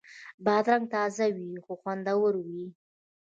بادرنګ 0.45 0.83
تازه 0.93 1.25
وي 1.35 1.47
نو 1.53 1.61
خوندور 1.81 2.33
وي. 2.45 2.63